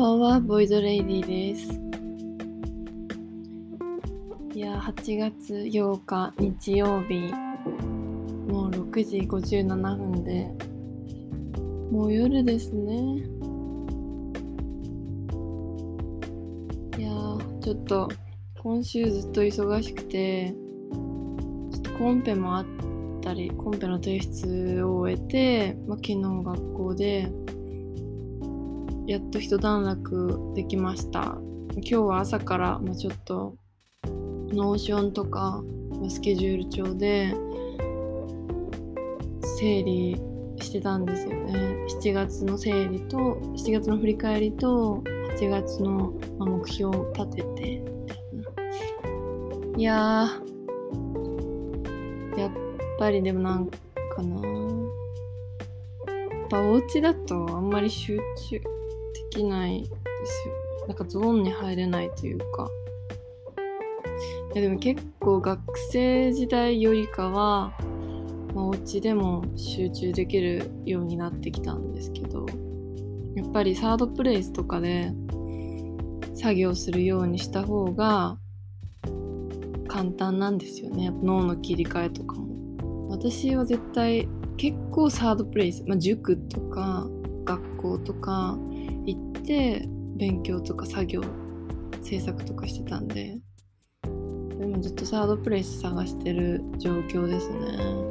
[0.00, 1.78] ばんは、ボイドレイディです。
[4.54, 7.30] いや、8月8日日曜日、
[8.48, 10.50] もう6時57分で、
[11.92, 12.94] もう夜ですね。
[16.96, 17.10] いや
[17.60, 18.08] ちょっと
[18.58, 22.66] 今週ずっと忙しくて、ちょっとコンペもあっ
[23.20, 27.30] たり、コンペの提出を終えて、まあ、昨日学校で、
[29.10, 31.36] やっと一段落できました。
[31.72, 33.56] 今日は朝からもうちょっと
[34.06, 35.64] Notion とか
[36.08, 37.34] スケジュール帳で
[39.58, 40.14] 整理
[40.60, 41.54] してたんですよね。
[42.00, 43.18] 7月の整理と
[43.56, 45.02] 7月の振り返りと
[45.36, 47.82] 8月の目標を立てて
[49.76, 50.28] いや
[52.36, 52.50] やっ
[52.96, 54.46] ぱりでもなんかなや
[56.44, 58.16] っぱお家だとあんまり集
[58.48, 58.79] 中
[59.30, 60.86] きないですよ。
[60.88, 62.68] なんかゾーンに入れないというか。
[64.52, 67.72] いやでも結構学生時代よりかは、
[68.54, 72.46] まあ、お家でも集中できるようになってきたんですけど、
[73.36, 75.12] やっぱりサードプレイスとかで
[76.34, 78.38] 作業するようにした方が
[79.86, 81.10] 簡単なんですよね。
[81.22, 83.08] 脳の切り替えとかも。
[83.08, 87.08] 私は絶対結構サードプレイス、まあ、塾とか
[87.44, 88.58] 学校とか
[89.42, 91.22] て勉強とか作業
[92.02, 93.38] 制作とかしてたんで。
[94.02, 98.10] でもずっとサードプレイス探してる状況ですね。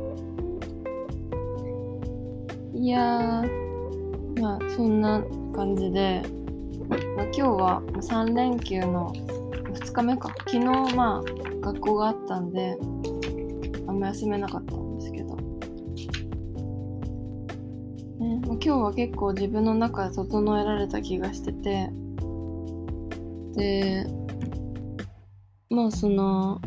[2.73, 5.21] いやーまあそんな
[5.53, 6.23] 感じで、
[6.87, 9.13] まあ、今日は3連休の
[9.73, 10.33] 2日目か。
[10.39, 10.59] 昨日
[10.95, 11.23] まあ
[11.61, 12.77] 学校があったんで
[13.85, 14.88] あんま休めなかった。
[18.19, 21.89] ね、今日は結構自分の中で整えられた気がしてて。
[23.55, 24.05] で
[25.69, 26.61] まあその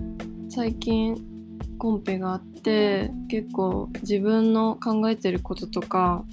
[0.49, 1.17] 最近
[1.79, 6.25] コンペがあって結構自分の考えてることとか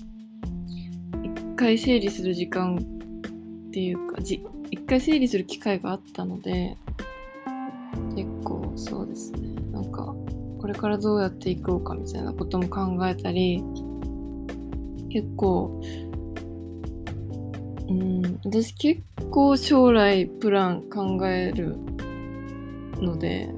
[1.23, 6.77] 一回整理する時間っていうかじ一回整理する機会があったので
[8.15, 9.39] 結構そうですね。
[9.71, 10.13] なんか
[10.59, 13.63] これからどうやっていこうかみたいなことも考えたり
[15.09, 15.81] 結構
[17.89, 21.75] うん私結構将来プラン考える
[23.01, 23.49] ので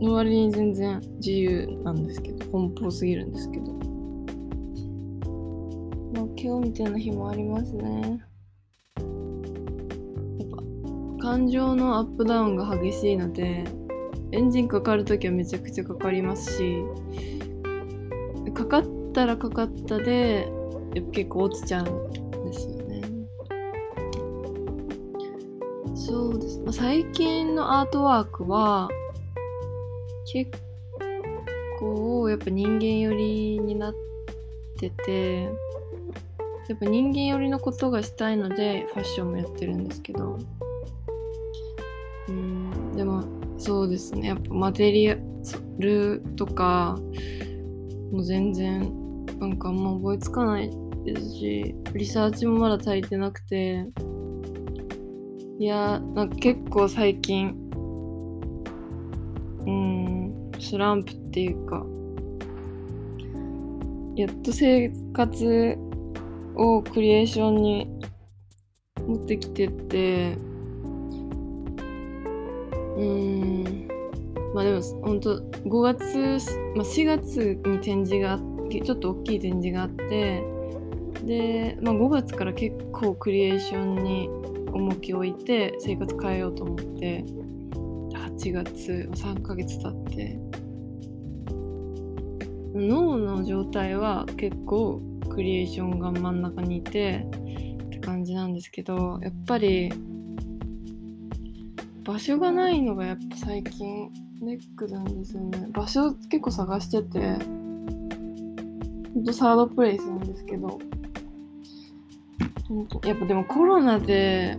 [0.00, 3.72] の割に全然自由なんですけど奔放すぎるんですけど。
[6.14, 8.20] まあ今日みたいな日もありますね。
[8.96, 9.04] や
[10.46, 10.56] っぱ
[11.22, 13.64] 感情のアップダウンが激しいので
[14.32, 16.82] エンジンかかるときはめちゃくちゃかかりますし
[18.54, 20.48] かかってったらかかったで
[20.94, 22.10] やっぱ結構落ちちゃうん
[22.44, 23.02] ですよね。
[25.96, 28.88] そうです、まあ、最近のアートワークは
[30.32, 30.52] 結
[31.80, 33.94] 構やっぱ人間寄りになっ
[34.78, 40.38] ててやっぱ人間寄りのことがしたいのでファッションもやってるんですけど。
[42.28, 43.24] うんでも
[43.56, 44.28] そうですね。
[44.28, 45.16] やっぱマテリア
[45.78, 46.96] ルとか
[48.12, 49.07] もう全然
[49.38, 50.70] なんかあんま覚えつかない
[51.04, 53.86] ですしリサーチもまだ足りてなくて。
[55.60, 57.48] いやなんか結構最近
[59.66, 61.84] うんスランプっていうか
[64.14, 65.76] やっと生活
[66.54, 67.88] をクリエーションに
[69.04, 70.36] 持ってきてて
[72.96, 73.88] うん
[74.54, 80.42] まあでも本当5月、まあ、4月に展示があっちょっと大きい展示があって
[81.24, 84.28] で、まあ、5月から結構クリエーションに
[84.72, 87.24] 重きを置いて生活変えようと思って
[88.14, 90.38] 8月3ヶ月経って。
[92.74, 95.00] 脳の状態は結構
[95.30, 97.26] クリエーションが真ん中にいて
[97.86, 99.92] って感じなんですけどやっぱり
[102.04, 104.10] 場所がないのがやっぱ最近
[104.40, 105.68] ネックなんですよね。
[105.72, 107.36] 場所結構探してて
[109.14, 110.78] ほんとサードプレイスなんですけど、
[113.04, 114.58] やっぱでもコロナで、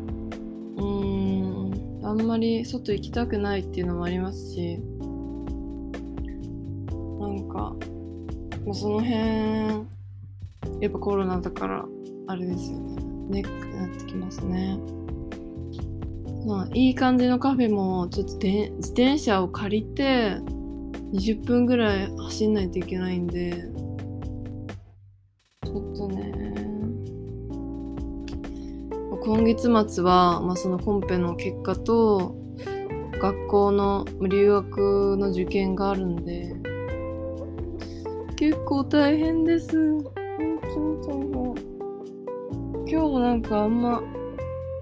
[0.77, 4.79] うん、あんまり外行きたくないっていうのもありますし、
[7.19, 7.75] なんか、
[8.65, 9.87] もうその辺、
[10.81, 11.85] やっぱコロナだから、
[12.27, 13.03] あれですよね。
[13.29, 14.79] ネックになってきますね。
[16.47, 20.37] まあ、いい感じのカフェも、ちょっとで自転車を借りて、
[21.13, 23.65] 20分ぐらい走んないといけないんで、
[25.69, 26.33] ちょっとね。
[29.21, 32.35] 今月末は、まあ、そのコンペの結果と
[33.21, 36.55] 学校の留学の受験があるんで
[38.35, 40.01] 結構大変です。
[40.01, 41.29] 本当に
[42.91, 44.01] 今日もなんかあんま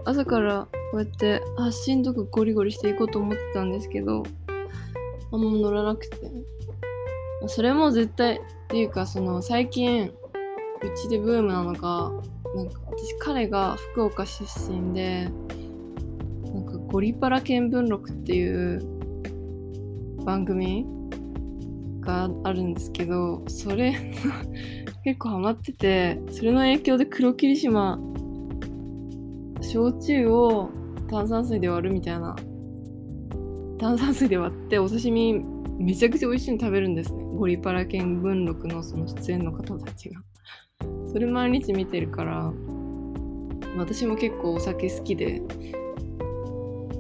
[0.06, 4.24] 朝からこうやって発信とかゴリゴリしていこうと思ってたんですけど
[5.34, 6.32] あんま乗らなくて。
[7.46, 10.12] それも絶対っていうかその最近
[10.82, 12.12] うちでブームなのが
[12.56, 15.30] なんか私彼が福岡出身で
[16.46, 18.82] なんかゴリパラ見聞録っていう
[20.24, 20.86] 番組
[22.02, 23.96] があるんですけどそれ
[25.04, 28.00] 結構ハマっててそれの影響で黒霧島
[29.62, 30.70] 焼酎を
[31.10, 32.36] 炭酸水で割るみたいな
[33.80, 37.24] 炭酸水で割ってお刺身めちゃくちゃ美味しいの食べるんですね。
[37.24, 40.22] ゴリパラ見聞録のその出演の方たちが。
[41.12, 42.52] それ毎日見てるから
[43.78, 45.42] 私も結構お酒好きで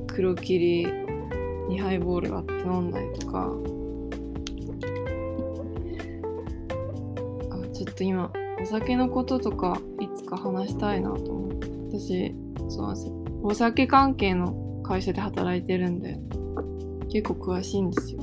[0.07, 0.87] 黒霧
[1.69, 3.51] にハイボール割って飲んだりとか。
[7.51, 8.31] あちょっと今
[8.61, 11.67] お酒のこととかいつか話したいなと思って。
[11.91, 12.33] 私
[12.69, 13.07] そうなんです
[13.43, 16.19] お酒関係の会社で働いてるんで
[17.09, 18.19] 結構詳しいんですよ。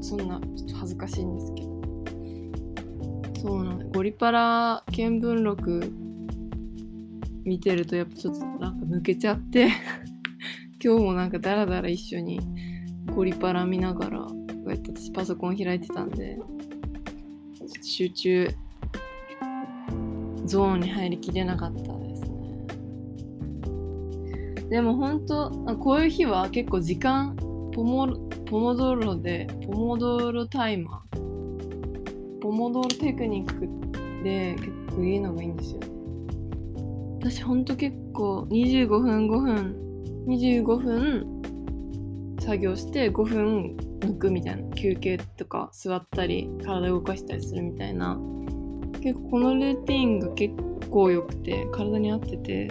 [0.00, 1.63] そんなちょっと恥ずかしいんですけど。
[3.44, 5.92] そうなんゴリパラ見聞録
[7.44, 9.68] 見てるとやっぱちょっとなんか抜けちゃって。
[10.82, 12.40] 今日もなんかダラダラ一緒に。
[13.14, 16.38] ゴリパラ見ながらこうやって私パソコン開いてたんで。
[17.54, 18.48] ちょっと集中
[20.46, 22.66] ゾーンに入りきれなかったですね。
[24.70, 25.50] でも本当
[25.80, 27.36] こういう日は結構時間
[27.74, 28.08] ポモ
[28.46, 31.33] ポモドロでポモドロタイマー
[32.44, 35.80] ポモドロテクニックで結構いいのがいいんですよ。
[37.18, 39.76] 私ほんと結構25分5分
[40.28, 44.76] 25分作業して5分抜くみたいな。
[44.76, 48.20] 休憩とか座ったり体動かしたりするみたいな。
[49.00, 50.54] 結構このルーティンが結
[50.90, 52.68] 構良くて体に合ってて。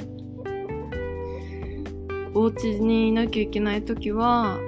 [2.36, 4.60] お家にいなきゃいけない時は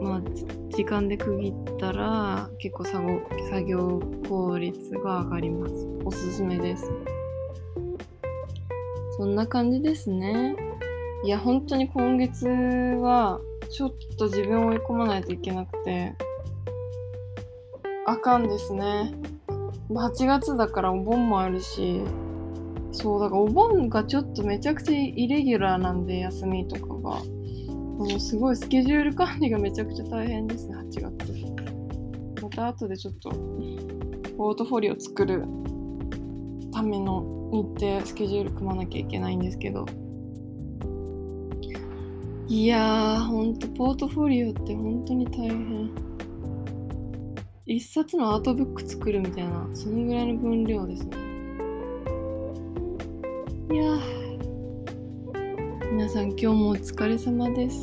[0.00, 0.20] まあ
[0.68, 5.74] 時間で区切ったら結構作業効率が上がります。
[6.04, 6.88] おすすめです。
[9.16, 10.54] そんな感じですね。
[11.24, 16.14] いや本当に今月はちょっと自分を追い込まないといけなくて
[18.06, 19.12] あかんですね。
[19.90, 22.00] 8月だからお盆もあるし
[22.92, 27.22] そうだからお盆がちょっとめちゃくちゃイレギュラーなんで休みとかが。
[27.98, 31.61] もうすごいスケジュール管理がめちゃくちゃ大変ですね8月。
[32.54, 33.30] た後でちょっと
[34.36, 35.44] ポートフォリオ作る
[36.72, 39.86] ための日程スケジュール組まなきゃいけないんですけど。
[42.48, 45.90] いやーほんとポートフォリオって本当に大変。
[47.64, 51.16] 一冊のアートブック作るみたいなそのぐらいの分量ですね。
[53.70, 53.98] いや
[55.92, 57.78] 皆さん今日もお疲れ様です。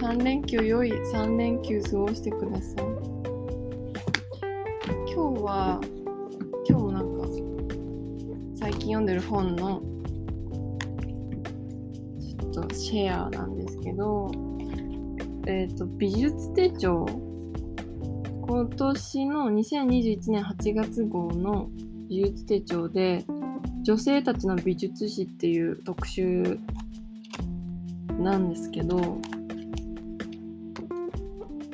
[0.00, 2.99] 3連休良い3連休過ごしてください。
[5.40, 5.80] 今日は
[6.68, 7.26] 今日もなんか
[8.58, 9.80] 最近読んでる本の
[12.20, 14.30] ちょっとシェアなんですけど
[15.46, 17.06] え、ー、と美術手帳。
[17.06, 21.70] 今年の2021年8月号の
[22.10, 23.24] 美術手帳で
[23.82, 26.58] 女性たちの美術史っていう特集
[28.18, 29.18] なんですけど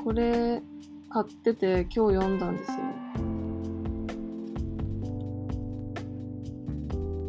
[0.04, 0.62] これ
[1.10, 2.85] 買ってて今日読んだんですよ。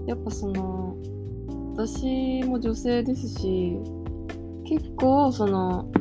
[0.07, 0.95] やっぱその
[1.75, 3.77] 私も女性ですし
[4.65, 5.91] 結構その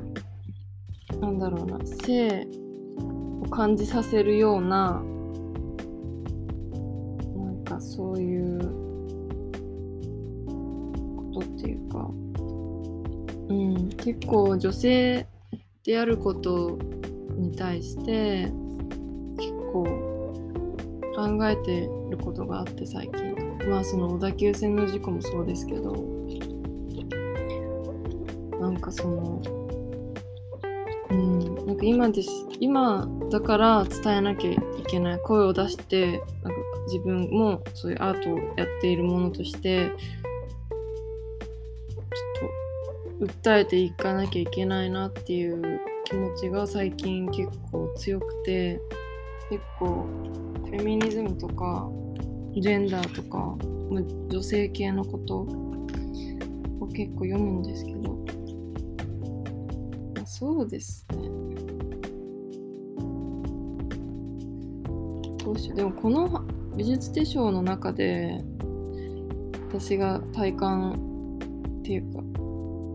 [1.21, 2.47] なんだろうな性
[2.99, 5.03] を感じさせるような
[7.37, 8.59] なんかそういう
[11.17, 12.09] ことっていうか
[13.49, 15.27] うん結構女性
[15.85, 16.79] であること
[17.37, 18.53] に対して
[19.37, 19.85] 結構
[21.17, 25.92] 考えてることがあって最近まあその小田急線の事故もそうですけど
[28.61, 29.42] なんかその
[31.11, 32.30] うんなんか今です
[32.61, 48.80] 今だから伝えなきゃいけない声を出してなんか自分もそういうアートをやっているものとしてちょっと訴えていかなきゃいけないなっていう気持ちが最近結構強くて
[49.50, 50.06] 結構
[50.64, 51.88] フェミニズムとか
[52.59, 53.55] ジェンダーとか
[54.29, 58.25] 女性系のことを結構読むんですけど、
[60.23, 61.29] あ、そうですね。
[65.45, 65.77] どうしよう。
[65.77, 66.45] でもこの
[66.75, 68.43] 美術手帳の中で
[69.69, 71.39] 私が体感
[71.81, 72.23] っていうか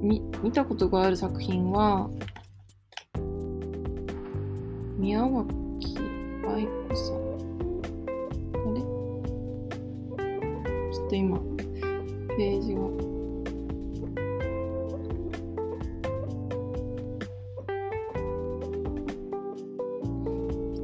[0.02, 2.10] 見見たことがある作品は
[4.98, 5.48] 宮脇
[6.48, 7.21] 愛子さん。
[11.12, 12.80] と今ページが。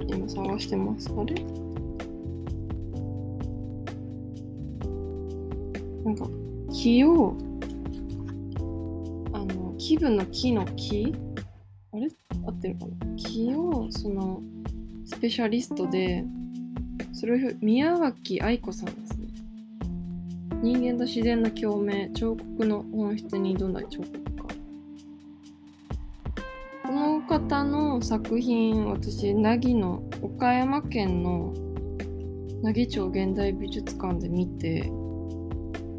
[0.10, 1.10] 今探してます。
[1.18, 1.34] あれ？
[6.04, 6.28] なんか
[6.74, 7.38] 気を
[9.32, 11.16] あの気分の気の気
[11.94, 12.10] あれ？
[12.46, 13.16] 合ってるかな？
[13.16, 14.42] 気をその
[15.06, 16.26] スペシャリストで
[17.14, 19.17] それを宮脇愛子さんです。
[20.62, 24.22] 人間と自然の共鳴彫刻の本質に挑んだ彫刻家
[26.84, 31.54] この方の作品私凪の岡山県の
[32.64, 34.92] 凪町現代美術館で見て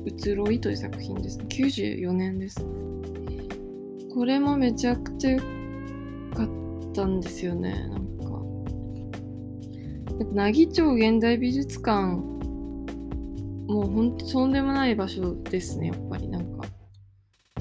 [0.06, 1.46] 移ろいという作品ですね。
[1.50, 2.66] 94年です。
[4.12, 5.44] これもめちゃくちゃ良か
[6.44, 7.88] ったんですよね。
[7.88, 8.42] なんか。
[10.34, 12.22] 奈義町現代美術館、
[13.68, 16.66] もうほんととんでもない場所ですね、やっぱりなんか。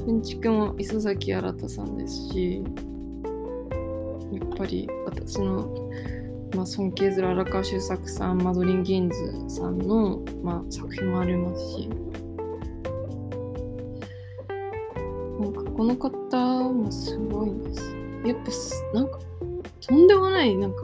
[0.06, 2.64] 建築も磯崎新さんですし、
[4.32, 5.88] やっぱり私の
[6.56, 9.16] まあ、尊敬する荒川修作さんマドリン・ギンズ
[9.48, 11.90] さんの、まあ、作品もありますし
[15.40, 17.96] なんかこの方もすごいんです。
[18.26, 18.52] やっぱ
[18.98, 19.20] なんか
[19.82, 20.78] とんでもないなんか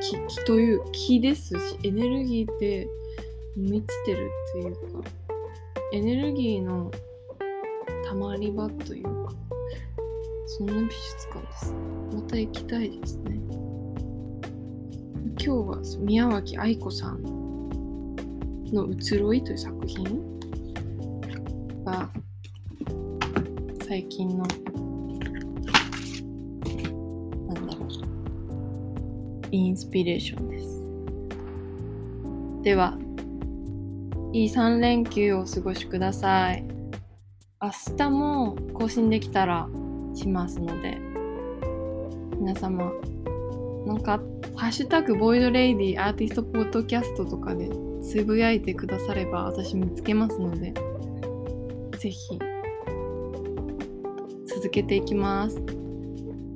[0.00, 2.88] 気気という気ですしエネルギーで
[3.58, 5.10] 満ちてるっていうか
[5.92, 6.92] エネルギーの
[8.06, 9.32] たまり場というか
[10.46, 11.74] そんな美術館です。
[12.14, 13.38] また行きたいですね。
[15.36, 17.22] 今日は宮脇愛子さん
[18.72, 20.04] の「移ろい」という作品
[21.84, 22.10] が
[23.86, 24.44] 最近のな
[27.60, 27.88] んだろう
[29.50, 30.88] インスピレーションです
[32.62, 32.98] では
[34.38, 36.64] いい3連休をお過ごしください
[37.60, 39.68] 明日も更新できたら
[40.14, 40.96] しますので
[42.38, 42.92] 皆様
[43.84, 44.20] なんか
[44.54, 47.68] ハッシュタグボイドレイディアーティストポッドキャストとかで
[48.00, 50.72] つぶやいてくだされば私見つけますので
[51.98, 52.38] ぜひ
[54.46, 55.56] 続けていきます。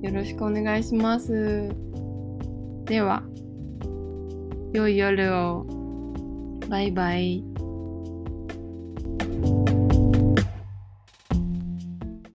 [0.02, 1.68] よろしくお願いします。
[2.84, 3.22] では、
[4.72, 5.66] 良い夜を。
[6.68, 7.51] バイバイ。